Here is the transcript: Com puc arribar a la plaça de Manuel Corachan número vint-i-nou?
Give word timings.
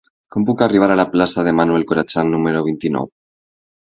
Com 0.35 0.45
puc 0.45 0.61
arribar 0.65 0.87
a 0.93 0.95
la 0.99 1.05
plaça 1.11 1.43
de 1.49 1.53
Manuel 1.59 1.85
Corachan 1.91 2.33
número 2.37 2.65
vint-i-nou? 2.71 3.09